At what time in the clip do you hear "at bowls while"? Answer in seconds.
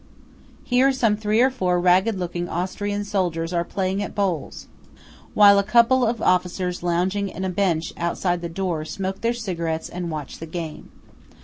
4.01-5.59